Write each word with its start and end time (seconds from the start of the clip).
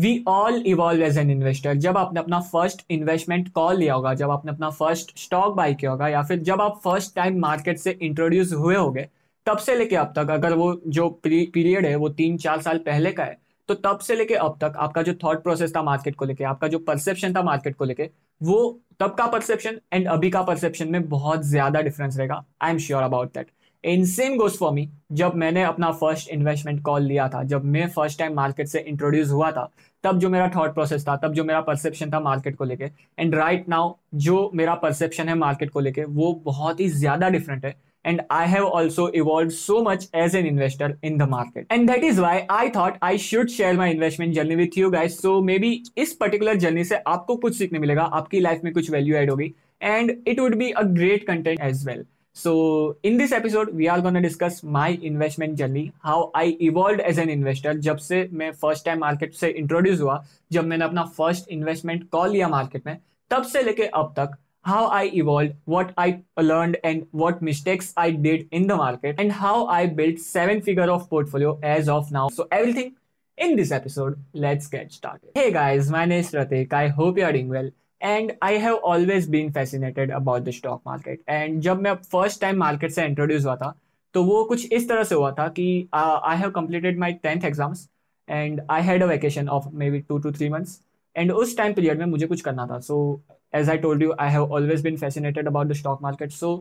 We 0.00 0.12
all 0.28 0.62
evolve 0.66 1.02
as 1.02 1.18
an 1.18 1.30
investor 1.30 1.74
जब 1.76 1.96
आपने 1.98 2.20
अपना 2.20 2.40
फ़र्स्ट 2.42 2.84
इन्वेस्टमेंट 2.90 3.48
कॉल 3.52 3.76
लिया 3.76 3.94
होगा, 3.94 4.14
जब 4.14 4.30
आपने 4.30 4.52
अपना 4.52 4.70
फ़र्स्ट 4.70 5.18
स्टॉक 5.18 5.54
बाई 5.56 5.74
किया 5.74 5.90
होगा, 5.90 6.08
या 6.08 6.22
फिर 6.22 6.38
जब 6.40 6.60
आप 6.62 6.80
फ़र्स्ट 6.84 7.14
टाइम 7.16 7.38
मार्केट 7.40 7.78
से 7.78 7.98
इंट्रोड्यूस 8.02 8.52
हुए 8.54 8.76
होंगे, 8.76 9.08
तब 9.46 9.58
से 9.58 9.74
लेके 9.76 9.96
अब 9.96 10.12
तक, 10.16 10.30
अगर 10.30 10.54
वो 10.54 10.80
जो 10.88 11.08
पीरियड 11.24 11.86
है, 11.86 11.94
वो 11.96 12.08
तीन 12.10 12.36
चार 12.38 12.60
साल 12.62 12.78
पहले 12.86 13.12
का 13.12 13.24
है 13.24 13.38
तो 13.68 13.74
तब 13.76 13.98
से 13.98 14.14
लेके 14.16 14.34
अब 14.34 14.56
तक 14.60 14.76
आपका 14.78 15.02
जो 15.02 15.12
थॉट 15.14 15.42
प्रोसेस 15.42 15.74
था 15.74 15.82
मार्केट 15.82 16.14
को 16.16 16.24
लेके, 16.24 16.44
आपका 16.44 16.68
जो 16.68 16.78
परसेप्शन 16.80 17.34
था 17.34 17.42
मार्केट 17.42 17.76
को 17.76 17.84
लेके, 17.84 18.08
वो 18.40 18.80
तब 19.00 19.14
का 19.14 19.26
परसेप्शन 19.26 19.78
एंड 19.92 20.06
अभी 20.08 20.30
का 20.30 20.42
परसेप्शन 20.42 20.88
में 20.88 21.08
बहुत 21.08 21.42
ज़्यादा 21.44 21.80
डिफरेंस 21.80 22.16
रहेगा. 22.18 22.42
I 22.62 22.70
am 22.70 22.78
sure 22.78 23.02
about 23.02 23.32
that 23.34 23.50
in 23.84 24.04
same 24.06 24.36
goes 24.36 24.56
for 24.58 24.72
me 24.72 24.88
जब 25.12 25.34
मैंने 25.34 25.62
अपना 25.64 25.90
फ़र्स्ट 25.92 26.30
इन्वेस्टमेंट 26.30 26.82
कॉल 26.82 27.02
लिया 27.02 27.28
था, 27.28 27.42
जब 27.44 27.64
मैं 27.64 27.88
फ़र्स्ट 27.88 28.18
टाइम 28.18 28.34
मार्केट 28.34 28.68
से 28.68 28.80
इंट्रोड्यूस 28.80 29.30
हुआ 29.30 29.50
था, 29.50 29.70
तब 30.04 30.18
जो 30.18 30.28
मेरा 30.30 30.48
थॉट 30.56 30.74
प्रोसेस 30.74 31.06
था, 31.08 31.16
तब 31.16 31.32
जो 31.34 31.44
मेरा 31.44 31.60
परसेप्शन 31.60 32.10
था 32.10 32.20
मार्केट 32.20 32.56
को 32.56 32.64
लेके। 32.64 32.90
एंड 33.18 33.34
राइट 33.34 33.68
नाउ 33.68 33.92
जो 34.16 34.50
मेरा 34.54 34.74
परसेप्शन 34.76 35.28
है 35.28 35.34
मार्केट 35.36 35.70
को 35.70 35.80
लेके, 35.80 36.04
वो 36.04 36.32
बहुत 36.44 36.80
ही 36.80 36.88
ज़्यादा 36.90 37.28
डिफरेंट 37.28 37.64
है। 37.64 37.74
And 38.04 38.20
I 38.30 38.46
have 38.48 38.64
also 38.64 39.08
evolve 39.14 39.50
so 39.50 39.80
much 39.82 40.08
as 40.16 40.36
an 40.36 40.46
investor 40.46 40.96
in 41.04 41.16
the 41.18 41.22
market 41.30 41.72
and 41.72 41.90
that 41.90 42.04
is 42.04 42.20
why 42.20 42.40
I 42.50 42.68
thought 42.76 42.94
I 43.02 43.18
should 43.18 43.48
share 43.48 43.76
my 43.76 43.90
investment 43.90 44.34
journey 44.34 44.54
with 44.56 44.78
you 44.78 44.90
guys 44.90 45.14
so 45.14 45.40
may 45.40 45.58
be 45.58 45.82
इस 45.98 46.14
particular 46.20 46.56
journey 46.58 46.84
से 46.84 46.96
आपको 47.06 47.36
कुछ 47.36 47.56
सीखने 47.58 47.78
मिलेगा, 47.78 48.02
आपकी 48.02 48.40
life 48.40 48.64
में 48.64 48.72
कुछ 48.72 48.90
value 48.90 49.16
add 49.16 49.30
होगी। 49.30 49.52
And 49.82 50.16
it 50.26 50.40
would 50.40 50.54
be 50.54 50.70
a 50.70 50.82
great 50.84 51.26
content 51.26 51.60
as 51.60 51.86
well. 51.86 52.04
So 52.40 52.96
in 53.02 53.18
this 53.18 53.32
episode, 53.32 53.74
we 53.74 53.86
are 53.86 54.00
to 54.00 54.20
discuss 54.22 54.62
my 54.62 54.98
investment 55.02 55.58
journey, 55.58 55.92
how 56.02 56.30
I 56.34 56.56
evolved 56.58 57.00
as 57.00 57.18
an 57.18 57.28
investor. 57.28 57.74
जब 57.86 57.96
से 57.96 58.28
मैं 58.32 58.50
first 58.60 58.86
time 58.86 59.02
market 59.02 59.34
से 59.40 59.54
introduce 59.62 60.00
हुआ, 60.00 60.24
जब 60.52 60.64
मैंने 60.64 60.84
अपना 60.84 61.04
first 61.16 61.50
investment 61.56 62.06
call 62.14 62.30
लिया 62.32 62.48
market 62.48 62.86
में, 62.86 62.96
तब 63.30 63.42
से 63.42 63.62
लेके 63.62 63.82
अब 63.82 64.14
तक 64.18 64.38
how 64.68 64.86
I 65.00 65.02
evolved, 65.22 65.52
what 65.74 65.92
I 65.98 66.22
learned 66.38 66.78
and 66.82 67.04
what 67.22 67.42
mistakes 67.50 67.92
I 68.04 68.08
did 68.28 68.48
in 68.52 68.66
the 68.70 68.76
market 68.76 69.20
and 69.20 69.32
how 69.32 69.66
I 69.66 69.84
built 70.00 70.18
seven 70.18 70.62
figure 70.62 70.90
of 70.90 71.10
portfolio 71.10 71.58
as 71.62 71.90
of 71.90 72.10
now. 72.10 72.30
So 72.30 72.48
everything 72.50 72.96
in 73.36 73.56
this 73.56 73.70
episode, 73.70 74.18
let's 74.32 74.66
get 74.66 74.92
started. 74.92 75.30
Hey 75.34 75.52
guys, 75.52 75.90
my 75.90 76.06
name 76.06 76.20
is 76.20 76.32
Ratik. 76.32 76.72
I 76.72 76.88
hope 76.88 77.18
you 77.18 77.24
are 77.24 77.32
doing 77.32 77.50
well. 77.50 77.70
And 78.00 78.32
I 78.42 78.56
have 78.58 78.74
always 78.92 79.28
been 79.30 79.52
fascinated 79.52 80.12
about 80.12 80.42
the 80.42 80.50
stock 80.50 80.82
market 80.86 81.22
and 81.28 81.60
जब 81.60 81.80
मैं 81.82 81.94
first 82.12 82.40
time 82.40 82.58
market 82.58 82.90
से 82.90 83.04
introduce 83.04 83.44
हुआ 83.44 83.56
था 83.56 83.74
तो 84.14 84.22
वो 84.24 84.42
कुछ 84.44 84.72
इस 84.72 84.88
तरह 84.88 85.04
से 85.04 85.14
हुआ 85.14 85.30
था 85.32 85.48
कि 85.48 85.66
I 85.94 86.36
have 86.36 86.50
completed 86.50 86.98
my 86.98 87.12
tenth 87.22 87.44
exams 87.44 87.88
and 88.28 88.60
I 88.70 88.82
had 88.82 89.02
a 89.02 89.06
vacation 89.06 89.48
of 89.48 89.68
may 89.74 89.90
be 89.90 90.00
two 90.00 90.18
two 90.18 90.32
three 90.32 90.48
months 90.48 90.80
and 91.16 91.32
उस 91.32 91.56
टाइम 91.56 91.72
पीरियड 91.74 91.98
में 91.98 92.06
मुझे 92.06 92.26
कुछ 92.26 92.40
करना 92.40 92.66
था. 92.66 92.78
So 92.80 93.20
as 93.54 93.70
I 93.70 93.78
told 93.78 94.02
you 94.02 94.12
I 94.20 94.30
have 94.30 94.52
always 94.52 94.82
been 94.82 94.96
fascinated 94.96 95.48
about 95.48 95.66
the 95.66 95.72
stock 95.74 96.02
market 96.02 96.30
so 96.32 96.54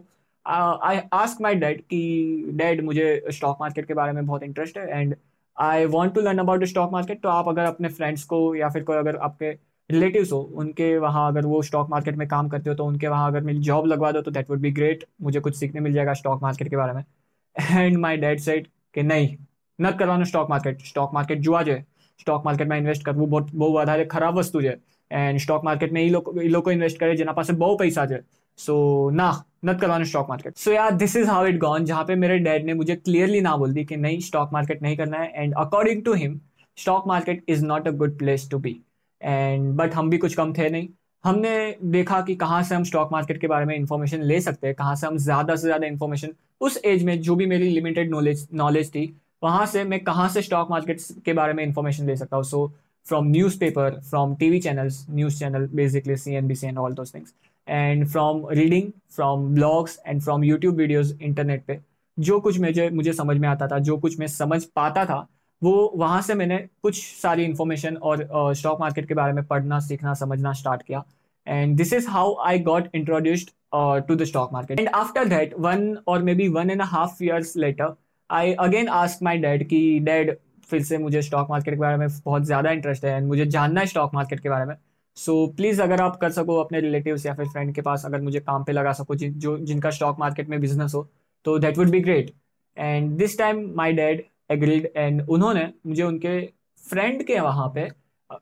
I 0.46 1.00
ask 1.14 1.42
my 1.42 1.56
dad 1.56 1.82
कि 1.82 2.44
dad 2.54 2.84
मुझे 2.84 3.24
stock 3.32 3.58
market 3.62 3.88
के 3.88 3.94
बारे 3.94 4.12
में 4.12 4.26
बहुत 4.26 4.44
इंटरेस्ट 4.44 4.78
है 4.78 5.00
and 5.00 5.16
I 5.58 5.86
want 5.88 6.14
to 6.14 6.22
learn 6.22 6.38
about 6.38 6.62
the 6.62 6.66
stock 6.66 6.92
market 6.92 7.22
तो 7.24 7.30
आप 7.30 7.48
अगर 7.48 7.66
अपने 7.66 7.90
फ्रेंड्स 7.90 8.24
को 8.24 8.40
या 8.56 8.70
फिर 8.70 8.84
कोई 8.84 8.98
अगर 8.98 9.16
आपके 9.18 9.52
रिलेटिव्स 9.91 10.33
हो 10.33 10.41
उनके 10.57 10.97
वहाँ 10.99 11.27
अगर 11.29 11.47
वो 11.47 11.63
स्टॉक 11.63 11.91
मार्केट 11.91 12.17
में 12.17 12.27
काम 12.29 12.49
करते 12.49 12.71
हो 12.71 12.77
तो 12.77 12.85
उनके 12.85 13.09
वहाँ 13.09 13.31
अगर 13.31 13.41
मेरी 13.41 13.59
जॉब 13.61 13.87
लगवा 13.87 14.13
दो 14.13 14.21
तो 14.23 14.31
दैट 14.31 14.51
वुड 14.51 14.61
बी 14.61 14.71
ग्रेट 14.73 15.05
मुझे 15.23 15.41
कुछ 15.41 15.57
सीखने 15.57 15.81
मिल 15.81 15.93
जाएगा 15.93 16.13
स्टॉक 16.15 16.43
मार्केट 16.43 16.69
के 16.71 16.77
बारे 16.77 16.93
में 16.93 17.05
एंड 17.57 17.97
माई 17.99 18.17
डैड 18.17 18.41
सेट 18.41 18.69
कि 18.95 19.03
नहीं 19.03 19.37
न 19.79 19.91
करवाना 19.91 20.25
स्टॉक 20.25 20.51
मार्केट 20.51 20.83
स्टॉक 20.85 21.15
मार्केट 21.15 21.41
जुआ 21.41 21.63
जो 21.63 21.73
है 21.73 21.85
स्टॉक 22.21 22.45
मार्केट 22.45 22.69
में 22.69 22.79
इन्वेस्ट 22.79 23.05
कर 23.05 23.13
वो 23.13 23.27
बहुत 23.27 23.51
બહુ 23.55 23.69
વધારે 23.73 24.05
ખરાબ 24.07 24.35
વસ્તુ 24.39 24.61
છે 24.61 24.75
એન્ડ 25.11 25.41
સ્ટોક 25.41 25.65
માર્કેટ 25.65 25.93
में 25.93 26.03
એ 26.03 26.09
લોકો 26.11 26.35
એ 26.41 26.49
લોકો 26.49 26.71
ઇન્વેસ્ટ 26.71 26.99
કરે 26.99 27.17
જેના 27.17 27.33
પાસે 27.33 27.53
બહુ 27.63 27.77
પૈસા 27.77 28.07
છે 28.07 28.21
सो 28.59 28.75
ना 29.11 29.29
नत 29.65 29.81
करवाना 29.81 30.05
स्टॉक 30.05 30.29
मार्केट 30.29 30.57
सो 30.57 30.73
यार 30.73 30.91
this 30.97 31.17
is 31.17 31.29
how 31.29 31.47
it 31.47 31.59
gone 31.59 31.85
जहाँ 31.85 32.05
पे 32.05 32.15
मेरे 32.15 32.39
डैड 32.39 32.67
ने 32.67 32.75
मुझे 32.75 32.97
क्लियरली 32.97 33.41
ना 33.41 33.57
बोल 33.57 33.73
दी 33.73 33.85
कि 33.85 33.97
नहीं 33.97 34.19
स्टॉक 34.21 34.53
मार्केट 34.53 34.83
नहीं 34.83 34.97
करना 34.97 35.19
है 35.19 35.43
and 35.43 35.55
according 35.59 36.05
to 36.05 36.13
him 36.15 36.39
stock 36.79 37.07
market 37.07 37.45
is 37.49 37.65
not 37.65 37.89
a 37.89 37.91
good 38.03 38.19
place 38.19 38.49
to 38.51 38.59
be 38.59 38.75
and 39.22 39.74
but 39.78 39.94
हम 39.94 40.10
भी 40.10 40.18
कुछ 40.18 40.36
कम 40.36 40.54
थे 40.54 40.70
नहीं। 40.70 40.88
हमने 41.24 41.76
देखा 41.86 42.20
कि 42.22 42.36
कहाँ 42.36 42.62
से 42.64 42.76
हम 42.76 42.84
स्टॉक 42.84 43.12
मार्केट 43.12 43.40
के 43.42 43.48
बारे 43.48 43.66
में 43.66 43.76
इंफॉर्मेशन 43.76 44.22
ले 44.24 44.40
सकते 44.42 44.68
हैं, 44.68 44.76
कहाँ 44.76 44.96
से 44.96 45.08
हम 45.08 45.18
ज़्यादा 45.20 45.56
से 45.56 45.68
ज़्यादा 45.68 45.88
इंफॉर्मेशन 45.88 46.34
उस 46.62 46.80
एज 46.86 47.04
में 47.04 47.20
जो 47.22 47.36
भी 47.36 47.46
मेरी 47.46 47.70
लिमिटेड 47.70 48.12
नॉलेज 48.12 48.48
नॉलेज 48.54 48.90
थी, 48.90 49.14
वहाँ 49.44 49.66
से 49.66 49.84
मैं 49.84 50.00
कहाँ 50.04 50.28
से 50.30 50.42
स्टॉक 50.42 50.72
मार्केट 50.72 51.02
के 51.26 51.34
बारे 51.34 51.54
में 51.54 51.64
इंफॉर्मेशन 51.64 52.06
ले 52.08 52.16
सकता 52.16 52.38
हूँ। 52.38 52.44
So 52.46 52.72
from 53.06 53.28
newspaper 53.60 54.00
from 54.00 54.36
T 54.36 54.50
V 54.50 54.60
channels 54.60 55.06
news 55.10 55.40
channel 55.40 55.68
basically 55.76 56.16
C 56.18 56.34
N 56.36 56.48
B 56.48 56.56
C 56.56 56.68
and 56.68 56.78
all 56.78 56.94
those 56.94 57.14
things 57.14 57.34
and 57.68 58.08
from 58.08 58.42
reading 58.50 58.92
from 59.12 59.48
blogs 59.56 60.00
and 60.08 60.22
from 60.22 60.44
YouTube 60.44 60.76
videos 60.76 61.14
internet 61.22 61.64
पे। 61.68 61.80
जो 62.18 62.40
कुछ 62.40 62.60
मुझे 62.60 62.90
मुझे 62.90 63.14
समझ 63.14 63.38
में 63.38 63.48
आता 63.50 63.68
था, 63.68 63.80
जो 63.80 63.98
कुछ 63.98 64.20
मैं 64.20 64.28
समझ 64.28 64.64
पाता 64.66 65.06
था 65.06 65.28
वो 65.62 65.92
वहाँ 65.96 66.22
से 66.22 66.34
मैंने 66.34 66.58
कुछ 66.84 67.02
सारी 67.04 67.44
इंफॉर्मेशन 67.44 67.96
और 67.96 68.28
स्टॉक 68.56 68.80
मार्केट 68.80 69.08
के 69.08 69.14
बारे 69.14 69.34
में 69.34 69.44
पढ़ना 69.46 69.80
सीखना 69.80 70.14
समझना 70.16 70.54
स्टार्ट 70.54 70.84
किया। 70.84 71.04
And 71.48 71.78
this 71.78 71.94
is 71.94 72.08
how 72.10 72.36
I 72.46 72.60
got 72.60 72.90
introduced 72.96 73.50
to 74.08 74.16
the 74.16 74.24
stock 74.24 74.54
market 74.54 74.80
and 74.80 74.90
after 74.96 75.26
that 75.28 75.54
one 75.60 75.98
और 76.08 76.24
may 76.24 76.36
be 76.36 76.48
one 76.50 76.70
and 76.70 76.82
half 76.84 77.24
years 77.24 77.56
later 77.58 77.96
I 78.30 78.54
again 78.60 78.88
ask 78.90 79.24
my 79.24 79.38
dad 79.38 79.68
कि 79.68 80.00
डैड 80.04 80.36
फिर 80.70 80.84
से 80.84 80.98
मुझे 80.98 81.22
स्टॉक 81.22 81.50
मार्केट 81.50 81.74
के 81.74 81.80
बारे 81.80 81.98
में 81.98 82.08
बहुत 82.26 82.44
ज़्यादा 82.44 82.72
इंटरेस्ट 82.72 83.06
है 83.06 83.12
एंड 83.12 83.28
मुझे 83.28 83.46
जानना 83.48 83.82
है 83.82 83.88
स्टॉक 83.88 84.14
मार्केट 84.14 84.40
के 84.40 84.50
बारे 84.50 84.66
में। 84.66 84.76
सो 85.18 85.46
so, 85.46 85.56
प्लीज़ 85.56 85.82
अगर 85.82 86.02
आप 86.02 86.18
कर 86.18 86.32
सको 86.32 86.56
अपने 86.58 86.80
रिलेटिव्स 86.80 87.26
या 87.26 87.34
फिर 87.34 87.48
फ्रेंड 87.50 87.74
के 87.76 87.82
पास 87.82 88.06
अगर 88.06 88.22
मुझे 88.22 88.40
काम 88.40 88.64
पे 88.64 88.72
लगा 88.72 88.92
सको 88.94 89.16
जिन 89.16 89.34
जो 89.40 89.58
जिनका 89.60 89.90
स्टॉक 89.92 90.20
मार्केट 90.20 90.50
में 90.50 90.60
बिज़नेस 90.62 90.94
हो 90.96 91.08
तो 91.46 91.58
that 91.60 91.78
would 91.78 91.90
be 91.90 92.00
great 92.00 92.32
and 92.78 93.12
this 93.18 93.38
time 93.38 93.66
my 93.76 93.94
dad 93.94 94.24
agreed 94.50 94.92
and 94.96 95.22
उन्होंने 95.30 95.74
मुझे 95.88 96.04
उनके 96.04 96.40
फ्रेंड 96.84 97.24
के 97.24 97.40
वहाँ 97.40 97.68
पे 97.76 97.88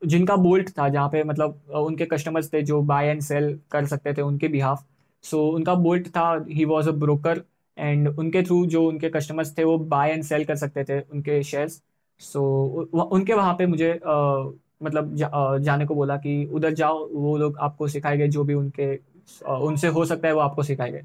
जिनका 0.06 0.36
बोल्ट 0.36 0.70
था 0.70 0.88
जहाँ 0.90 1.10
पे 1.10 1.24
मतलब 1.24 1.62
उनके 1.76 2.06
कस्टमर्स 2.06 2.54
थे 2.54 2.62
जो 2.62 2.82
बाय 2.82 3.08
एंड 3.08 3.22
सेल 3.22 3.60
कर 3.72 3.86
सकते 3.86 4.14
थे 4.14 4.22
उनके 4.22 4.48
बिहाफ 4.48 4.86
सो 5.24 5.38
so, 5.38 5.56
उनका 5.56 5.76
बोल्ट 5.76 6.08
था 6.08 6.46
he 6.50 6.66
was 6.66 6.90
a 6.90 6.92
broker 6.92 7.42
and 7.78 8.08
उनके 8.20 8.44
थ्रू 8.44 8.66
जो 8.66 8.88
उनके 8.88 9.10
कस्टमर्स 9.10 9.58
थे 9.58 9.64
वो 9.64 9.78
बाय 9.78 10.12
एंड 10.12 10.24
सेल 10.24 10.46
कर 10.46 10.56
सकते 10.56 10.84
थे 10.84 11.00
उनके 11.02 11.44
शेयर्स 11.44 11.82
सो 12.20 12.40
so, 12.94 13.04
उनके 13.12 13.34
वहाँ 13.34 13.54
पे 13.54 13.66
मुझे 13.66 13.92
आ, 14.08 14.44
मतलब 14.84 15.16
जा, 15.16 15.58
जाने 15.58 15.86
को 15.86 15.96
बोला 15.96 16.18
कि 16.18 16.46
उधर 16.46 16.74
जाओ 16.74 17.08
वो 17.14 17.38
लोग 17.38 17.58
आपको 17.58 17.88
सिखाएँगे 17.88 18.28
जो 18.28 18.44
भी 18.44 18.54
उनके 18.54 18.96
उनसे 19.48 19.88
हो 19.88 20.06
सकता 20.06 20.28
है 20.28 20.34
वो 20.34 20.40
आपको 20.40 20.64
सिखाएँगे। 20.64 21.02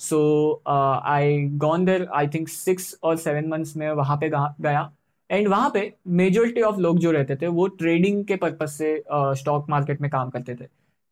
So 0.00 0.62
I 0.68 1.38
gone 1.64 1.84
there 1.84 2.06
I 2.14 2.28
think 2.34 2.48
six 2.48 2.94
और 3.02 3.16
सेवन 3.16 3.48
मंथ्स 3.48 3.76
में 3.76 3.90
वहाँ 3.90 4.16
पे 4.16 4.28
गया। 4.28 4.90
एंड 5.30 5.48
वहाँ 5.48 5.70
पे 5.74 5.92
मेजोरिटी 6.16 6.60
ऑफ़ 6.62 6.76
लोग 6.80 6.98
जो 6.98 7.10
रहते 7.10 7.36
थे 7.36 7.46
वो 7.46 7.66
ट्रेडिंग 7.78 8.24
के 8.24 8.36
पर्पज 8.36 8.68
से 8.68 8.94
स्टॉक 9.10 9.62
uh, 9.62 9.70
मार्केट 9.70 10.00
में 10.00 10.10
काम 10.10 10.30
करते 10.30 10.54
थे। 10.54 10.64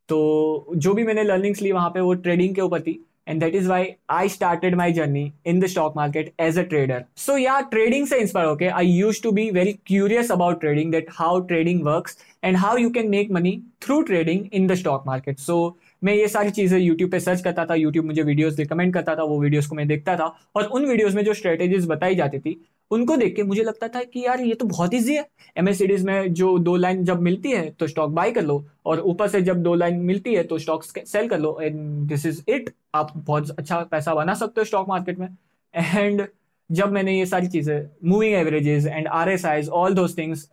तो 0.09 0.71
जो 0.75 0.93
भी 0.93 1.03
मैंने 1.03 1.23
लर्निंग्स 1.23 1.61
ली 1.61 1.71
वहाँ 1.71 1.89
पे 1.89 2.01
वो 2.01 2.13
ट्रेडिंग 2.13 2.55
के 2.55 2.61
ऊपर 2.61 2.81
थी। 2.81 3.03
And 3.27 3.39
that 3.41 3.55
is 3.55 3.67
why 3.69 3.87
I 4.11 4.29
started 4.29 4.75
my 4.75 4.91
journey 4.93 5.31
in 5.47 5.59
the 5.59 5.65
stock 5.67 5.93
market 5.95 6.33
as 6.39 6.57
a 6.59 6.61
trader 6.63 7.03
so 7.17 7.37
या 7.37 7.59
ट्रेडिंग 7.71 8.05
से 8.07 8.19
इंस्पायर 8.21 8.47
होकर 8.47 8.69
I 8.69 8.87
use 8.87 9.21
to 9.23 9.31
be 9.31 9.49
very 9.51 9.73
curious 9.87 10.31
about 10.31 10.59
trading 10.59 10.91
that 10.91 11.07
how 11.11 11.39
trading 11.47 11.81
work 11.85 12.09
and 12.43 12.57
how 12.57 12.77
you 12.77 12.89
can 12.89 13.09
make 13.09 13.31
money 13.31 13.61
through 13.85 14.01
trading 14.01 14.45
in 14.53 14.67
the 14.67 14.75
stock 14.75 15.03
market 15.07 15.39
so 15.39 15.57
मैं 16.01 16.13
ये 16.15 16.27
सारी 16.27 16.49
चीज़ें 16.51 16.79
YouTube 16.79 17.11
पे 17.11 17.19
search 17.19 17.41
करता 17.41 17.65
था 17.65 17.75
यूट्यूब 17.75 18.05
मुझे 18.05 18.21
वीडियोस 18.23 18.57
रिकमेंड 18.59 18.93
करता 18.93 19.15
था, 19.15 19.23
वो 19.23 19.41
वीडियोस 19.41 19.67
को 19.67 19.75
मैं 19.75 19.87
देखता 19.87 20.15
था 20.15 20.35
और 20.55 20.63
उन 20.65 20.85
वीडियोस 20.85 21.13
में 21.15 21.23
जो 21.25 21.33
स्ट्रेटेजीज 21.33 21.85
बताई 21.87 22.15
जाती 22.15 22.39
थी, 22.39 22.59
उनको 22.91 23.15
देख 23.17 23.35
के 23.35 23.43
मुझे 23.43 23.63
लगता 23.63 23.87
था 23.87 24.01
कि 24.03 24.25
यार 24.25 24.41
ये 24.41 24.53
तो 24.53 24.65
बहुत 24.65 24.93
ईजी 24.93 25.15
है। 25.15 25.25
एम 25.57 25.65
में 26.05 26.33
जो 26.33 26.57
दो 26.59 26.75
लाइन 26.75 27.03
जब 27.05 27.21
मिलती 27.21 27.51
है 27.51 27.69
तो 27.71 27.87
स्टॉक 27.87 28.11
बाय 28.11 28.31
कर 28.31 28.43
लो 28.43 28.63
और 28.85 28.99
ऊपर 29.01 29.27
से 29.27 29.41
जब 29.41 29.61
दो 29.63 29.73
लाइन 29.75 29.99
मिलती 30.01 30.33
है 30.35 30.43
तो 30.43 30.57
स्टॉक 30.59 30.83
सेल 30.83 31.29
कर 31.29 31.39
लो। 31.39 31.57
एंड 31.61 32.07
दिस 32.07 32.25
इज़ 32.25 32.41
इट 32.47 32.69
आप 32.95 33.11
बहुत 33.17 33.49
अच्छा 33.51 33.79
पैसा 33.91 34.13
बना 34.15 34.33
सकते 34.35 34.61
हो 34.61 34.65
स्टॉक 34.65 34.89
मार्केट 34.89 35.19
में। 35.19 35.27
एंड 35.73 36.27
जब 36.69 36.91
मैंने 36.91 37.17
ये 37.17 37.25
सारी 37.25 37.47
चीज़ें 37.47 37.89
moving 38.09 38.33
averages 38.33 38.85
and 38.87 39.07
R 39.07 39.29
S 39.29 39.45
Is 39.45 39.69
all 39.69 39.93
those 39.93 40.17
things 40.17 40.47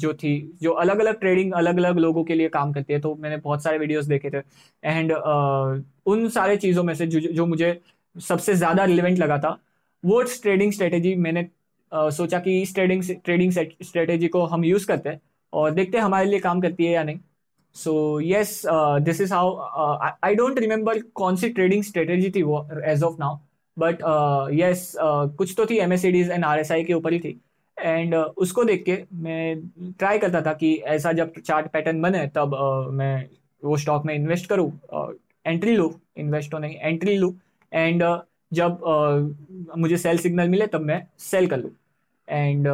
जो 0.00 0.12
थी 0.14 0.32
जो 0.62 0.72
अलग 0.72 0.98
अलग 1.00 1.18
ट्रेडिंग 1.20 1.52
अलग 1.52 1.78
अलग 1.78 1.98
लोगों 1.98 2.24
के 2.24 2.34
लिए 2.34 2.48
काम 2.48 2.72
करती 2.72 2.92
है 2.92 3.00
तो 3.00 3.14
मैंने 3.16 3.36
बहुत 3.38 3.62
सारे 3.62 3.78
वीडियोस 3.78 4.04
देखे 4.06 4.30
थे। 4.30 4.38
एंड 4.82 5.12
uh, 5.12 5.82
उन 6.06 6.28
सारे 6.28 6.56
चीज़ों 6.56 6.82
में 6.84 6.94
से 6.94 7.06
जो, 7.06 7.20
जो 7.20 7.46
मुझे 7.46 7.80
सबसे 8.16 8.54
ज़्यादा 8.54 8.84
रिलेवेंट 8.84 9.18
लगा 9.18 9.38
था 9.38 9.58
वो 10.04 10.22
ट्रेडिंग 10.22 10.72
स्ट्रेटेजी 10.72 11.14
मैंने 11.16 11.42
uh, 11.92 12.10
सोचा 12.10 12.38
कि 12.38 12.60
इस 12.62 12.74
ट्रेडिंग 12.74 13.02
ट्रेडिंग 13.24 13.52
स्ट्रेटेजी 13.52 14.28
को 14.28 14.44
हम 14.46 14.64
यूज़ 14.64 14.86
करते 14.86 15.08
हैं 15.08 15.20
और 15.52 15.70
देखते 15.70 15.98
हैं 15.98 16.04
हमारे 16.04 16.26
लिए 16.26 16.38
काम 16.40 16.60
करती 16.60 16.84
है 16.84 16.92
या 16.92 17.02
नहीं। 17.04 17.18
So 17.76 18.20
yes 18.20 18.62
this 19.02 19.20
is 19.20 19.32
how 19.34 19.56
I 20.24 20.34
don't 20.34 20.58
remember 20.58 20.98
कौन 21.14 21.36
सी 21.36 21.48
ट्रेडिंग 21.50 21.82
स्ट्रेटेजी 21.82 22.30
थी 22.30 22.42
वो 22.42 22.66
as 22.86 23.02
of 23.02 23.16
now 23.20 23.36
but 23.76 24.02
yes 24.54 24.86
uh, 24.96 25.36
कुछ 25.36 25.54
तो 25.56 25.66
थी 25.66 25.78
M 25.78 25.92
and 25.92 26.44
R 26.44 26.58
S 26.58 26.72
I 26.72 26.84
के 26.84 26.94
ऊपर 26.94 27.12
ही 27.12 27.18
थी। 27.20 27.40
एंड 27.76 28.14
uh, 28.14 28.24
उसको 28.36 28.64
देख 28.64 28.84
के 28.84 28.98
मैं 29.22 29.92
ट्राई 29.98 30.18
करता 30.18 30.40
था 30.42 30.52
कि 30.52 30.74
ऐसा 30.88 31.12
जब 31.12 31.32
चार्ट 31.38 31.66
पैटर्न 31.72 32.00
बने 32.02 32.26
तब 32.34 32.54
uh, 32.54 32.92
मैं 32.92 33.28
वो 33.62 33.76
स्टॉक 33.76 34.04
में 34.06 34.14
इन्वेस्ट 34.14 34.46
करूँ। 34.48 34.70
एंट्री 35.46 35.76
लूँ 35.76 35.92
इन्वेस्ट 36.16 36.50
तो 36.50 36.58
नहीं 36.58 36.76
एंट्री 36.76 37.16
लूँ। 37.16 37.32
एंड 37.72 38.02
uh, 38.04 38.18
जब 38.52 38.80
uh, 38.88 39.78
मुझे 39.78 39.96
सेल 39.96 40.18
सिग्नल 40.18 40.48
मिले 40.48 40.66
तब 40.66 40.80
मैं 40.82 41.02
सेल 41.20 41.46
कर 41.46 41.58
लूँ। 41.58 41.70
एंड 42.28 42.68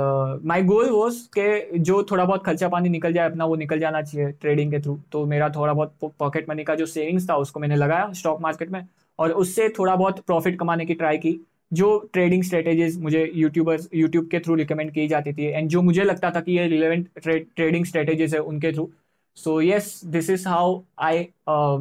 माई 0.44 0.62
गोल 0.62 0.90
वॉज़ 0.90 1.16
के 1.38 1.78
जो 1.78 2.02
थोड़ा 2.10 2.24
बहुत 2.24 2.44
खर्चा 2.44 2.68
पानी 2.68 2.88
निकल 2.88 3.12
जाए 3.12 3.30
अपना 3.30 3.44
वो 3.44 3.54
निकल 3.56 3.78
जाना 3.78 4.02
चाहिए 4.02 4.30
ट्रेडिंग 4.32 4.70
के 4.72 4.80
थ्रू 4.80 4.98
तो 5.12 5.24
मेरा 5.26 5.48
थोड़ा 5.48 5.72
बहुत 5.72 6.12
पॉकेट 6.18 6.48
मनी 6.48 6.64
का 6.64 6.74
जो 6.74 6.86
सेविंग्स 6.86 7.28
था 7.30 7.36
उसको 7.36 7.60
मैंने 7.60 7.76
लगाया 7.76 8.12
स्टॉक 8.12 8.40
मार्केट 8.40 8.70
में। 8.70 8.86
और 9.20 9.32
उससे 9.34 9.68
थोड़ा 9.78 9.94
बहुत 9.96 10.20
प्रॉफिट 10.26 10.58
कमाने 10.58 10.84
की 10.86 10.94
ट्राई 10.94 11.18
की, 11.18 11.38
जो 11.72 11.98
ट्रेडिंग 12.12 12.42
स्ट्रेटेजीज 12.42 12.98
मुझे 13.00 13.30
यूट्यूबर्स 13.34 13.88
यूट्यूब 13.94 14.28
के 14.30 14.38
थ्रू 14.40 14.54
रिकमेंड 14.54 14.90
की 14.92 15.06
जाती 15.08 15.32
थी 15.32 15.46
एंड 15.46 15.68
जो 15.68 15.82
मुझे 15.82 16.04
लगता 16.04 16.30
था 16.30 16.40
कि 16.40 16.52
ये 16.52 16.66
रिलेवेंट 16.68 17.08
ट्रेडिंग 17.18 17.84
स्ट्रेटेजीज 17.84 18.34
है 18.34 18.40
उनके 18.42 18.72
through 18.72 18.90
so 19.36 19.60
yes 19.60 20.00
this 20.06 20.30
is 20.30 20.48
how 20.48 20.80
I 21.00 21.26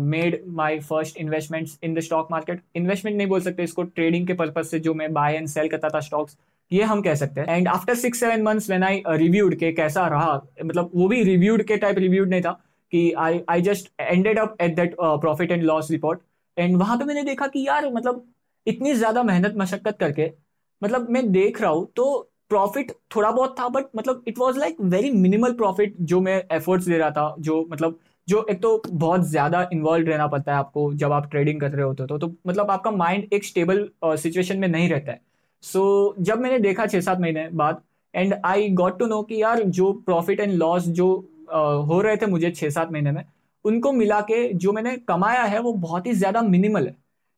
made 0.09 0.39
my 0.57 0.79
first 0.79 1.17
investments 1.17 1.77
in 1.83 1.93
the 1.93 1.99
stock 1.99 2.27
market 2.31 2.61
investment 2.75 3.17
नहीं 3.17 3.27
बोल 3.27 3.41
सकते 3.41 3.63
इसको 3.63 3.83
ट्रेडिंग 3.83 4.27
के 4.27 4.33
पर्पज 4.33 4.65
से 4.65 4.79
जो 4.79 4.93
मैं 4.93 5.11
बाय 5.13 5.35
एंड 5.35 5.47
सेल 5.47 5.69
करता 5.69 5.89
था 5.89 5.99
स्टॉक्स 5.99 6.37
ये 6.71 6.83
हम 6.83 7.01
कह 7.01 7.15
सकते 7.15 7.41
हैं। 7.41 7.57
And 7.57 7.67
after 7.67 7.95
six 7.95 8.19
seven 8.19 8.41
months 8.41 8.69
when 8.69 8.83
I 8.83 9.01
reviewed 9.09 9.55
के 9.55 9.71
कैसा 9.73 10.07
रहा 10.07 10.41
मतलब 10.65 10.91
वो 10.95 11.07
भी 11.07 11.23
रिव्यूड 11.23 11.63
के 11.63 11.77
टाइप 11.77 11.99
रिव्यूड 11.99 12.29
नहीं 12.29 12.41
था 12.41 12.51
कि 12.91 13.11
I 13.17 13.41
I 13.49 13.61
just 13.61 13.91
ended 14.01 14.39
up 14.39 14.55
at 14.61 14.75
that 14.75 14.95
profit 14.99 15.51
and 15.51 15.63
loss 15.63 15.91
report 15.91 16.19
and 16.59 16.77
वहाँ 16.77 16.97
पे 16.97 17.05
मैंने 17.05 17.23
देखा 17.23 17.47
कि 17.47 17.67
यार 17.67 17.93
मतलब 17.93 18.25
इतनी 18.67 18.93
ज़्यादा 18.93 19.23
मेहनत 19.23 19.53
मशक्कत 19.57 19.97
करके 19.99 20.31
मतलब 20.83 21.09
मैं 21.09 21.31
देख 21.31 21.61
रहा 21.61 21.71
हूँ 21.71 21.87
तो 21.95 22.31
प्रॉफिट 22.49 22.91
थोड़ा 23.15 23.31
बहुत 23.31 23.55
था 23.59 23.67
बट 23.69 23.85
मतलब 23.95 24.23
it 24.27 24.39
was 24.39 24.57
like 24.59 24.77
very 24.81 25.11
minimal 25.11 25.53
profit 25.53 25.95
जो 26.01 26.21
मैं 26.21 26.43
एफर्ट्स 26.51 26.85
दे 26.85 26.97
रहा 26.97 27.11
था 27.11 27.35
जो 27.39 27.67
मतलब 27.71 27.99
जो 28.27 28.45
एक 28.49 28.61
तो 28.61 28.81
बहुत 28.89 29.21
ज़्यादा 29.21 29.69
इन्वॉल्व 29.73 30.07
रहना 30.07 30.27
पड़ता 30.27 30.51
है 30.51 30.57
आपको 30.57 30.93
जब 30.93 31.11
आप 31.11 31.29
ट्रेडिंग 31.31 31.61
कर 31.61 31.71
रहे 31.71 31.85
होते 31.85 32.03
हो 32.03 32.07
तो, 32.07 32.17
तो 32.17 32.35
मतलब 32.47 32.71
आपका 32.71 32.91
माइंड 32.91 33.33
एक 33.33 33.45
स्टेबल 33.45 33.89
सिचुएशन 34.05 34.55
uh, 34.55 34.61
में 34.61 34.67
नहीं 34.67 34.89
रहता 34.89 35.11
है। 35.11 35.21
सो 35.61 36.15
so, 36.17 36.23
जब 36.23 36.39
मैंने 36.39 36.59
देखा 36.59 36.85
छः 36.85 37.01
सात 37.01 37.19
महीने 37.19 37.49
बाद 37.53 37.81
and 38.15 38.35
I 38.45 38.69
got 38.69 38.99
to 38.99 39.05
know 39.05 39.21
कि 39.23 39.41
यार 39.41 39.63
जो 39.63 39.91
प्रॉफिट 39.93 40.39
एंड 40.39 40.53
लॉस 40.53 40.83
जो 40.83 41.07
uh, 41.53 41.87
हो 41.87 42.01
रहे 42.01 42.17
थे 42.17 42.25
मुझे 42.25 42.51
छः 42.51 42.69
सात 42.69 42.91
महीने 42.91 43.11
में 43.11 43.23
उनको 43.65 43.91
मिला 43.93 44.19
के 44.21 44.47
जो 44.55 44.71
मैंने 44.73 44.95
कमाया 45.07 45.43
है, 45.43 45.59
वो 45.59 45.73
बहुत 45.75 46.07
ही 46.07 46.13
ज़्यादा 46.13 46.41
मिनिमल 46.43 46.87
है। 46.87 46.95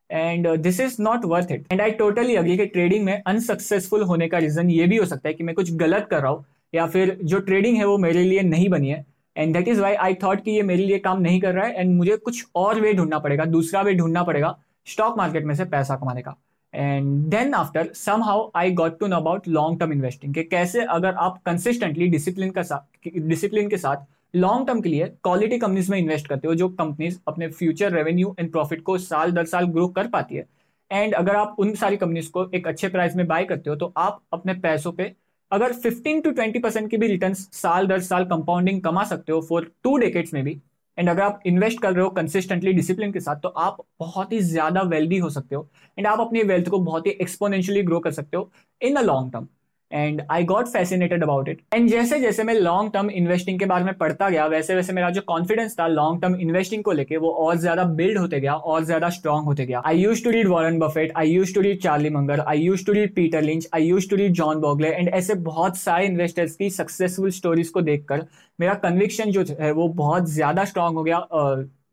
And 0.10 0.48
this 0.60 0.80
is 0.80 0.96
not 1.02 1.26
worth 1.26 1.52
it 1.52 1.68
and 1.72 1.82
I 1.82 1.92
totally 1.94 2.36
agree 2.36 2.58
कि 2.58 2.66
ट्रेडिंग 2.68 3.06
में 3.06 3.22
अनसक्सेसफुल 3.24 4.02
होने 4.04 4.28
का 4.28 4.38
रीजन 4.40 4.70
ये 4.70 4.88
भी 4.88 4.98
हो 4.98 5.06
सकता 5.06 5.30
है 5.30 5.34
कि 5.34 5.44
मैं 5.44 5.56
कुछ 5.56 5.74
गलत 5.76 6.08
कर 6.12 6.22
रहा 6.22 6.32
हूँ, 6.32 6.46
या 6.74 6.88
फिर 6.88 7.18
जो 7.24 7.40
ट्रेडिंग 7.42 7.78
है 7.78 7.86
वो 7.86 7.98
मेरे 8.00 8.24
लिए 8.24 8.42
नहीं 8.44 8.70
बनी 8.70 8.90
है। 8.90 9.06
And 9.36 9.54
that 9.54 9.68
is 9.68 9.82
why 9.82 9.94
I 9.96 10.14
thought 10.24 10.44
कि 10.44 10.52
ये 10.52 10.64
मेरे 10.64 10.86
लिए 10.86 11.00
काम 11.00 11.22
नहीं 11.22 11.40
कर 11.42 11.54
रहा 11.54 11.66
है। 11.66 11.74
एंड 11.74 11.96
मुझे 11.98 12.18
कुछ 12.18 12.46
और 12.56 12.80
वे 12.82 12.94
ढूंढना 12.94 13.20
पड़ेगा, 13.20 13.46
दूसरा 13.48 13.82
वे 13.82 13.94
ढूंढना 13.94 14.24
पड़ेगा 14.24 14.58
स्टॉक 14.88 15.18
मार्केट 15.18 15.46
में 15.46 15.56
से 15.56 15.66
पैसा 15.68 15.96
कमाने 15.96 16.22
का। 16.22 16.36
And 16.74 17.06
then 17.30 17.54
after 17.54 17.90
somehow 18.24 18.50
I 18.56 18.72
got 18.74 19.00
to 19.00 19.08
know 19.08 19.16
about 19.16 19.48
long 19.50 19.80
term 19.80 19.94
investing 19.94 20.36
कैसे 20.52 20.84
अगर 20.92 21.14
आप 21.16 21.42
कंसिस्टेंटली 21.46 22.08
डिसिप्लिन 22.10 22.52
का 22.52 22.64
साथ 22.64 23.10
डिसिप्लिन 23.20 23.70
के 23.70 23.78
साथ 23.78 24.06
लॉन्ग 24.34 24.68
टर्म 24.68 24.82
के 24.82 24.90
लिए 24.90 25.08
क्वालिटी 25.24 25.58
कंपनीज़ 25.60 25.92
में 25.92 25.98
इन्वेस्ट 25.98 26.28
करते 26.28 26.48
हो, 26.48 26.56
जो 26.56 26.70
कंपनीज़ 26.70 27.18
अपने 27.28 27.48
फ्यूचर 27.50 27.92
रेवेन्यू 27.94 28.36
एंड 28.40 28.52
प्रॉफिट 28.52 28.82
को 28.84 28.98
साल 29.00 29.32
दर 29.32 29.46
साल 29.46 29.66
ग्रो 29.68 29.88
कर 29.90 30.08
पाती 30.10 30.36
है। 30.36 30.48
एंड 30.92 31.14
अगर 31.16 31.36
आप 31.36 31.56
उन 31.60 31.74
सारी 31.76 31.98
कंपनीज़ 31.98 32.30
को 32.32 32.50
एक 32.56 32.68
अच्छे 32.68 32.90
प्राइस 32.90 33.16
में 33.16 33.26
बाय 33.28 33.46
करते 33.46 33.70
हो 33.70 33.76
तो 33.76 33.92
आप 33.98 34.22
अपने 34.34 34.54
पैसों 34.56 34.92
पे 34.92 35.14
अगर 35.52 35.74
15 35.76 36.24
टू 36.24 36.32
20 36.34 36.62
परसेंट 36.64 36.90
की 36.92 36.98
भी 36.98 37.08
रिटर्न 37.08 37.34
साल 37.34 37.88
दर 37.88 38.00
साल 38.02 38.26
कंपाउंडिंग 38.26 38.82
कमा 38.82 39.04
सकते 39.06 39.32
हो 39.32 39.42
फॉर 39.42 39.72
टू 39.84 39.96
डेकेट्स 39.98 40.34
में 40.34 40.44
भी। 40.44 40.60
एंड 40.98 41.10
अगर 41.10 41.22
आप 41.22 41.42
इन्वेस्ट 41.46 41.82
कर 41.82 41.94
रहे 41.94 42.04
हो 42.04 42.10
कंसिस्टेंटली 42.12 42.74
डिसिप्लिन 42.74 43.12
के 43.12 43.20
साथ 43.20 43.36
तो 43.36 43.50
आप 43.50 43.78
बहुत 44.00 44.32
ही 44.34 44.40
ज़्यादा 44.42 44.82
वेल्दी 44.84 45.18
हो 45.18 45.30
सकते 45.30 45.56
हो। 45.56 45.68
एंड 45.98 46.08
आप 46.08 46.20
अपनी 46.20 46.44
वेल्थ 46.44 46.70
को 46.70 46.80
बहुत 46.82 47.08
ही 47.08 47.12
एक्सपोनेंशियली 47.12 47.82
ग्रो 47.84 48.00
कर 48.00 48.12
सकते 48.12 48.38
हो 48.38 48.50
in 48.82 48.96
a 48.96 49.02
long 49.02 49.32
term 49.34 49.48
and 49.94 50.22
I 50.32 50.44
got 50.46 50.68
fascinated 50.70 51.24
about 51.24 51.50
it 51.50 51.62
and 51.74 51.90
जैसे 51.90 52.20
जैसे 52.20 52.44
मैं 52.44 52.54
लॉन्ग 52.54 52.92
टर्म 52.94 53.10
इन्वेस्टिंग 53.12 53.60
के 53.60 53.66
बारे 53.66 53.86
में 53.86 53.94
पढ़ता 53.98 54.30
गया, 54.30 54.46
वैसे 54.48 54.76
वैसे 54.76 54.94
मेरा 54.94 55.10
जो 55.10 55.22
कॉन्फिडेंस 55.28 55.76
था 55.80 55.88
लॉन्ग 55.88 56.22
टर्म 56.22 56.36
इन्वेस्टिंग 56.42 56.84
को 56.84 56.92
लेकर 56.92 57.18
वो 57.18 57.30
और 57.46 57.58
ज़्यादा 57.58 57.84
बिल्ड 57.84 58.18
होते 58.18 58.40
गया, 58.40 58.54
और 58.54 58.84
ज़्यादा 58.84 59.10
स्ट्रॉन्ग 59.12 59.46
होते 59.46 59.66
गया. 59.66 59.82
I 59.86 59.98
use 59.98 60.24
to 60.24 60.30
read 60.32 60.48
Warren 60.48 60.80
Buffett 60.80 61.14
I 61.18 61.30
use 61.30 61.54
to 61.56 61.62
read 61.62 61.82
Charlie 61.82 62.10
Munger 62.12 62.40
I 62.42 62.60
use 62.60 62.86
to 62.86 62.94
read 62.94 63.16
Peter 63.16 63.42
Lynch 63.42 63.68
I 63.74 63.86
use 63.86 64.10
to 64.10 64.16
read 64.16 64.34
John 64.34 64.60
Bogle 64.62 64.90
and 64.90 65.10
ऐसे 65.10 65.36
बहुत 65.44 65.78
सारे 65.78 66.06
इन्वेस्टर्स 66.06 66.56
की 66.56 66.70
सक्सेसफुल 66.72 67.30
स्टोरीज 67.32 67.70
को 67.70 67.82
देखकर 67.82 68.26
मेरा 68.60 68.74
कन्विक्शन 68.80 69.32
जो 69.32 69.46
है, 69.60 69.72
वो 69.72 69.88
बहुत 69.90 70.30
ज़्यादा 70.30 70.66
स्ट्रॉन्ग 70.66 70.98
हो 70.98 71.04
गया 71.04 71.26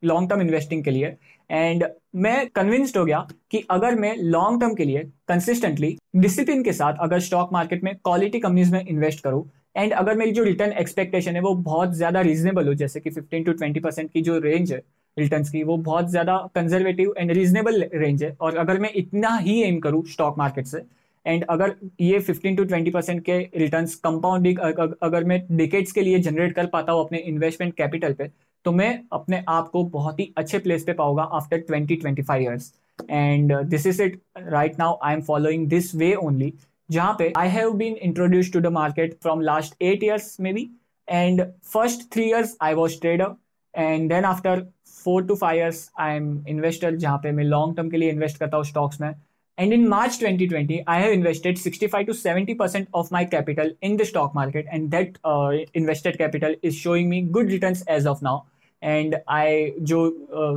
लॉन्ग 0.04 0.28
टर्म 0.30 0.40
इन्वेस्टिंग 0.40 0.82
के 0.84 0.90
लिए. 0.90 1.16
एंड 1.50 1.84
मैं 2.16 2.48
कन्विंस्ड 2.48 2.96
हो 2.96 3.04
गया 3.04 3.26
कि 3.50 3.64
अगर 3.70 3.94
मैं 3.94 4.14
लॉन्ग 4.16 4.60
टर्म 4.60 4.74
के 4.74 4.84
लिए 4.84 5.02
कंसिस्टेंटली 5.28 5.96
डिसिप्लिन 6.16 6.62
के 6.62 6.72
साथ 6.72 6.94
अगर 7.00 7.20
स्टॉक 7.20 7.52
मार्केट 7.52 7.84
में 7.84 7.94
क्वालिटी 7.94 8.40
कंपनीज़ 8.40 8.72
में 8.72 8.84
इन्वेस्ट 8.84 9.20
करूँ 9.20 9.48
एंड 9.76 9.92
अगर 9.92 10.16
मेरी 10.16 10.30
जो 10.32 10.42
रिटर्न 10.44 10.72
एक्सपेक्टेशन 10.72 11.34
है 11.34 11.40
वो 11.40 11.54
बहुत 11.54 11.92
ज़्यादा 11.94 12.20
रीजनेबल 12.20 12.68
हो, 12.68 12.74
जैसे 12.74 13.00
कि 13.00 13.10
15 13.10 13.44
टू 13.46 13.52
20 13.54 13.82
परसेंट 13.82 14.10
की 14.12 14.20
जो 14.22 14.38
रेंज 14.38 14.72
है 14.72 14.82
रिटर्न 15.16 15.44
की, 15.44 15.62
वो 15.62 15.76
बहुत 15.78 16.08
ज़्यादा 16.10 16.36
कंजर्वेटिव 16.54 17.14
एंड 17.18 17.30
रीजनेबल 17.32 17.84
रेंज 17.94 18.22
है। 18.24 18.36
और 18.40 18.56
अगर 18.56 18.78
मैं 18.78 18.90
इतना 18.94 19.36
ही 19.36 19.60
एम 19.62 19.78
करूँ 19.80 20.04
स्टॉक 20.06 20.38
मार्केट 20.38 20.66
से 20.66 20.82
एंड 21.26 21.44
अगर 21.50 21.74
ये 22.00 22.18
15 22.20 22.56
टू 22.56 22.64
20 22.66 22.92
परसेंट 22.92 23.24
के 23.24 23.38
रिटर्न 23.56 23.86
कंपाउंडिंग 24.04 24.58
अगर 24.58 25.24
मैं 25.24 25.40
डिकेट्स 25.56 25.92
के 25.92 26.02
लिए 26.02 26.18
जनरेट 26.18 26.54
कर 26.54 26.66
पाता 26.66 26.92
हूँ 26.92 27.04
अपने 27.04 27.18
इन्वेस्टमेंट 27.26 27.74
कैपिटल 27.74 28.12
पे 28.12 28.30
तो 28.64 28.72
मैं 28.72 28.90
अपने 29.12 29.42
आप 29.48 29.68
को 29.70 29.82
बहुत 29.90 30.20
ही 30.20 30.32
अच्छे 30.36 30.58
प्लेस 30.58 30.84
पे 30.84 30.92
पाऊँगा 30.92 31.22
after 31.34 31.58
twenty 31.60 31.96
twenty 31.96 32.22
five 32.22 32.42
years 32.42 32.72
and 33.10 33.54
this 33.66 33.86
is 33.86 34.02
it 34.02 34.20
right 34.38 34.78
now 34.78 34.98
I 35.02 35.14
am 35.14 35.20
following 35.22 35.68
this 35.68 35.94
way 35.94 36.14
only 36.14 36.52
जहाँ 36.88 37.14
पे 37.18 37.32
I 37.36 37.48
have 37.48 37.72
been 37.74 37.94
introduce 38.02 38.52
to 38.52 38.60
the 38.60 38.66
market 38.72 39.18
from 39.22 39.40
last 39.40 39.82
eight 39.82 40.04
years 40.04 40.36
maybe 40.52 40.70
and 41.08 41.42
first 41.72 42.12
three 42.12 42.24
years 42.24 42.56
I 42.62 42.74
was 42.74 43.00
trader 43.00 43.34
and 43.74 44.08
then 44.08 44.24
after 44.24 44.66
four 45.04 45.26
to 45.26 45.34
five 45.34 45.58
years 45.58 45.90
I 46.00 46.16
am 46.16 46.46
investor 46.48 46.96
जहाँ 46.96 47.18
पे 47.18 47.32
मैं 47.32 47.44
long 47.44 47.76
term 47.76 47.90
के 47.90 47.96
लिए 47.96 48.10
invest 48.10 48.38
करता 48.38 48.56
हूँ 48.56 48.64
stocks 48.64 49.00
में. 49.00 49.14
And 49.57 49.71
in 49.71 49.87
March 49.87 50.17
2020, 50.17 50.83
I 50.87 50.99
have 50.99 51.11
invested 51.11 51.57
65 51.57 52.07
to 52.07 52.11
70% 52.13 52.87
of 52.93 53.11
my 53.11 53.23
capital 53.23 53.69
in 53.81 53.97
the 53.97 54.05
stock 54.05 54.33
market, 54.33 54.65
and 54.71 54.89
that 54.91 55.19
uh, 55.23 55.51
invested 55.75 56.17
capital 56.17 56.55
is 56.63 56.75
showing 56.75 57.07
me 57.07 57.21
good 57.21 57.47
returns 57.47 57.83
as 57.83 58.05
of 58.05 58.21
now. 58.21 58.41
And 58.83 59.15
I 59.29 59.69
जो 59.81 59.99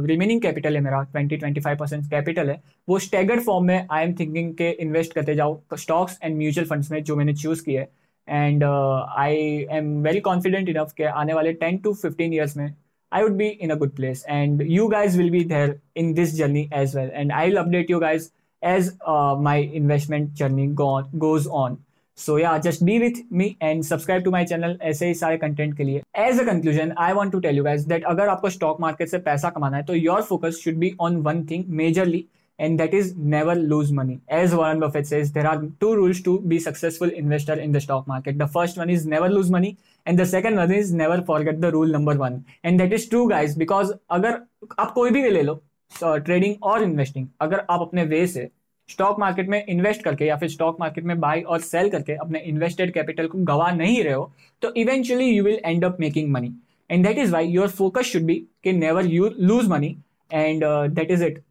remaining 0.06 0.40
uh, 0.40 0.46
capital 0.46 0.76
है 0.76 0.80
मेरा 0.82 1.00
20-25 1.12 1.78
percent 1.78 2.08
capital 2.10 2.48
है 2.50 2.60
वो 2.88 2.98
staggered 2.98 3.40
form 3.42 3.64
में 3.66 3.86
I 3.90 4.04
am 4.04 4.14
thinking 4.20 4.52
के 4.54 4.70
invest 4.84 5.12
करते 5.14 5.34
जाओ 5.34 5.60
stocks 5.78 6.18
and 6.22 6.36
mutual 6.38 6.66
funds 6.68 6.90
में 6.90 7.02
जो 7.04 7.16
मैंने 7.16 7.34
चूज 7.34 7.60
किए 7.68 7.86
and 8.28 8.64
I 8.64 9.36
am 9.78 9.92
very 10.02 10.20
confident 10.20 10.68
enough 10.68 10.92
के 10.96 11.04
आने 11.22 11.34
वाले 11.34 11.52
10 11.62 11.82
टू 11.84 11.94
15 12.04 12.32
ईयर्स 12.32 12.56
में 12.56 12.68
I 13.12 13.18
would 13.22 13.36
be 13.38 13.46
in 13.64 13.70
a 13.72 13.76
good 13.80 13.92
place 13.98 14.22
and 14.36 14.62
you 14.76 14.86
guys 14.92 15.16
will 15.18 15.30
be 15.30 15.42
there 15.50 15.68
in 16.00 16.08
this 16.14 16.32
journey 16.38 16.64
as 16.78 16.94
well 16.96 17.12
and 17.20 17.34
I'll 17.42 17.60
update 17.62 17.92
you 17.92 18.00
guys 18.00 18.26
As 18.61 18.97
uh, 19.07 19.35
my 19.35 19.57
investment 19.81 20.33
journey 20.33 20.67
go 20.67 21.03
goes 21.17 21.47
on. 21.47 21.77
So 22.17 22.35
yeah, 22.37 22.59
just 22.59 22.85
be 22.85 22.99
with 22.99 23.19
me 23.31 23.57
and 23.61 23.85
subscribe 23.85 24.23
to 24.25 24.31
my 24.31 24.43
channel 24.45 24.77
ऐसे 24.81 25.07
ही 25.07 25.13
सारे 25.15 25.37
content 25.37 25.77
के 25.77 25.83
लिए 25.83 26.01
as 26.25 26.39
a 26.39 26.43
conclusion 26.45 26.93
I 27.05 27.13
want 27.13 27.31
to 27.31 27.39
tell 27.39 27.57
you 27.57 27.63
guys 27.63 27.87
that 27.87 28.03
अगर 28.13 28.29
आपको 28.29 28.49
stock 28.49 28.81
market 28.81 29.09
से 29.09 29.17
पैसा 29.29 29.49
कमाना 29.49 29.77
है 29.77 29.83
तो 29.83 29.95
your 29.95 30.21
focus 30.29 30.61
should 30.63 30.75
be 30.79 30.95
on 31.01 31.15
one 31.27 31.43
thing 31.51 31.65
majorly 31.81 32.25
and 32.59 32.79
that 32.79 32.93
is 32.93 33.15
never 33.15 33.53
lose 33.55 33.91
money. 33.91 34.19
As 34.29 34.53
Warren 34.53 34.79
Buffett 34.79 35.07
says, 35.07 35.31
there 35.31 35.47
are 35.47 35.63
two 35.79 35.95
rules 35.95 36.21
to 36.21 36.39
be 36.41 36.59
successful 36.59 37.09
investor 37.21 37.53
in 37.53 37.71
the 37.71 37.81
stock 37.81 38.07
market. 38.07 38.37
The 38.37 38.47
first 38.47 38.77
one 38.77 38.91
is 38.95 39.05
never 39.13 39.29
lose 39.29 39.49
money, 39.55 39.71
and 40.05 40.21
the 40.23 40.27
second 40.33 40.61
one 40.63 40.71
is 40.71 40.91
never 40.93 41.17
forget 41.23 41.59
the 41.59 41.71
rule 41.71 41.87
number 41.87 42.15
one. 42.15 42.37
And 42.63 42.79
that 42.79 42.93
is 42.93 43.07
true, 43.13 43.23
guys, 43.31 43.55
because 43.63 43.93
अगर 44.19 44.39
आप 44.79 44.91
कोई 44.95 45.11
भी 45.11 45.29
ले 45.29 45.41
लो 45.41 45.61
trading 46.00 46.55
और 46.63 46.83
investing 46.83 47.27
अगर 47.41 47.65
आप 47.69 47.81
अपने 47.81 48.03
वे 48.05 48.25
से 48.27 48.50
स्टॉक 48.89 49.19
मार्केट 49.19 49.50
में 49.50 49.65
इन्वेस्ट 49.65 50.03
करके 50.03 50.25
या 50.25 50.36
फिर 50.38 50.50
स्टॉक 50.50 50.77
मार्केट 50.79 51.03
में 51.03 51.19
बाय 51.19 51.41
और 51.41 51.60
सेल 51.62 51.89
करके 51.89 52.13
अपने 52.15 52.39
इन्वेस्टेड 52.39 52.93
कैपिटल 52.93 53.27
को 53.27 53.38
गवा 53.51 53.69
नहीं 53.71 54.03
रहे 54.03 54.13
हो 54.13 54.31
तो 54.62 54.74
eventually 54.77 55.25
you 55.25 55.43
will 55.43 55.60
end 55.65 55.86
up 55.86 55.98
making 56.00 56.31
money 56.31 56.53
and 56.89 57.05
that 57.07 57.17
is 57.17 57.31
why 57.31 57.48
your 57.48 57.67
focus 57.69 58.05
should 58.05 58.24
be 58.24 58.36
के 58.63 58.71
never 58.71 59.05
you 59.05 59.29
lose 59.39 59.67
money 59.67 59.95
and 60.33 60.63
that 60.65 61.12
is 61.12 61.24
it 61.25 61.41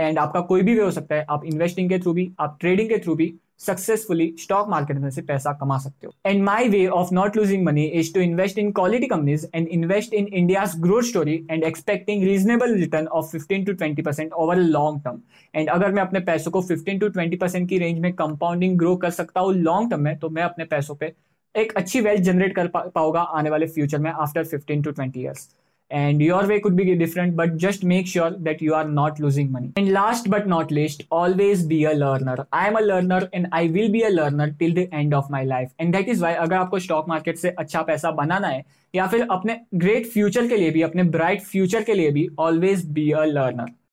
and 0.00 0.18
आपका 0.18 0.40
कोई 0.40 0.62
भी 0.62 0.74
वे 0.74 0.82
हो 0.82 0.90
सकता 0.90 1.14
है, 1.14 1.24
आप 1.30 1.44
इन्वेस्टिंग 1.44 1.88
के 1.90 1.98
थ्रू 1.98 2.12
भी, 2.12 2.30
आप 2.40 2.56
ट्रेडिंग 2.60 2.88
के 2.88 2.98
थ्रू 2.98 3.14
भी 3.14 3.32
सक्सेसफुली 3.60 4.34
स्टॉक 4.38 4.68
मार्केट 4.68 4.98
में 4.98 5.10
से 5.10 5.22
पैसा 5.22 5.52
कमा 5.60 5.78
सकते 5.78 6.06
हो। 6.06 6.12
And 6.26 6.42
my 6.44 6.68
way 6.68 6.86
of 6.88 7.12
not 7.14 7.36
losing 7.36 7.64
money 7.64 7.84
is 8.00 8.12
to 8.14 8.20
invest 8.20 8.58
in 8.58 8.70
quality 8.72 9.06
companies 9.06 9.46
and 9.54 9.68
invest 9.68 10.14
in 10.14 10.26
India 10.26 10.64
growth 10.78 11.02
story 11.02 11.34
and 11.50 11.64
expecting 11.64 12.24
reasonable 12.24 12.74
return 12.74 13.06
of 13.08 13.30
fifteen 13.30 13.64
to 13.64 13.72
twenty 13.72 14.02
percent 14.02 14.32
over 14.34 14.56
long 14.56 15.00
term 15.04 15.20
and 15.54 15.68
अगर 15.68 15.92
मैं 15.92 16.02
अपने 16.02 16.20
पैसों 16.20 16.50
को 16.50 16.62
fifteen 16.62 16.98
to 16.98 17.08
twenty 17.08 17.36
percent 17.36 17.68
की 17.68 17.78
range 17.78 17.98
में 17.98 18.12
compounding 18.12 18.78
grow 18.78 18.96
कर 18.96 19.10
सकता 19.10 19.40
हूँ 19.40 19.54
लॉन्ग 19.54 19.90
टर्म 19.90 20.02
में 20.02 20.16
तो 20.18 20.30
मैं 20.30 20.42
अपने 20.42 20.64
पैसों 20.64 20.94
पे 20.94 21.12
एक 21.54 21.72
अच्छी 21.76 22.00
वेल्थ 22.00 22.22
जनरेट 22.22 22.54
कर 22.56 22.66
पाऊँगा 22.68 23.20
आने 23.20 23.50
वाले 23.50 23.66
फ्यूचर 23.66 23.98
में 23.98 24.10
after 24.10 24.44
fifteen 24.44 24.82
to 24.82 24.90
twenty 24.90 25.20
years 25.20 25.48
and 25.90 26.20
your 26.20 26.46
way 26.46 26.60
could 26.60 26.76
be 26.76 26.94
different 26.96 27.34
but 27.36 27.56
just 27.56 27.82
make 27.82 28.06
sure 28.06 28.30
that 28.30 28.60
you 28.60 28.74
are 28.74 28.86
not 28.86 29.18
losing 29.18 29.50
money 29.50 29.72
and 29.76 29.92
last 29.92 30.28
but 30.28 30.46
not 30.46 30.70
least 30.70 31.02
always 31.10 31.62
be 31.62 31.84
a 31.84 31.94
learner 31.94 32.46
i 32.52 32.66
am 32.68 32.76
a 32.76 32.80
learner 32.80 33.28
and 33.32 33.48
i 33.52 33.66
will 33.68 33.88
be 33.88 34.02
a 34.02 34.10
learner 34.10 34.54
till 34.58 34.74
the 34.74 34.86
end 34.92 35.14
of 35.14 35.30
my 35.30 35.44
life 35.44 35.70
and 35.78 35.94
that 35.94 36.08
is 36.14 36.20
why 36.20 36.34
अगर 36.34 36.56
आपको 36.56 36.78
stock 36.78 37.08
market 37.08 37.38
से 37.38 37.50
अच्छा 37.58 37.82
पैसा 37.82 38.10
बनाना 38.20 38.48
है 38.48 38.64
या 38.94 39.06
फिर 39.06 39.26
अपने 39.30 39.60
great 39.74 40.06
future 40.06 40.48
के 40.48 40.56
लिए 40.56 40.70
भी 40.70 40.82
अपने 40.82 41.02
ब्राइट 41.16 41.42
फ्यूचर 41.42 41.82
के 41.82 41.94
लिए 41.94 42.10
भी 42.10 42.28
ऑलवेज 42.38 42.84
बी 42.92 43.10
अ 43.10 43.24
लर्नर 43.24 43.70